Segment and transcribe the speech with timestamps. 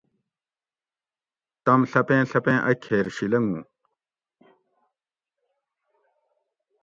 [1.65, 3.61] تم ڷپیں ڷپیں اۤ کھیر شی لنگو